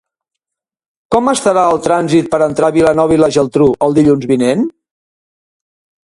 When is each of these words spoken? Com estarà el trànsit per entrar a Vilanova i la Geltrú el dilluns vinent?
Com 1.15 1.27
estarà 1.33 1.65
el 1.73 1.81
trànsit 1.87 2.31
per 2.31 2.39
entrar 2.45 2.69
a 2.73 2.73
Vilanova 2.77 3.15
i 3.17 3.19
la 3.23 3.29
Geltrú 3.35 3.67
el 3.89 3.93
dilluns 3.99 4.25
vinent? 4.33 4.65